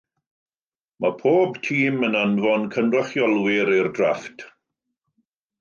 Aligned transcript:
Mae 1.05 1.11
pob 1.19 1.59
tîm 1.67 2.01
yn 2.09 2.17
anfon 2.23 2.65
cynrychiolwyr 2.77 3.73
i'r 3.77 3.91
drafft. 4.01 4.47